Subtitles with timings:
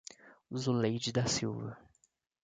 [0.51, 1.77] Zuleide da Silva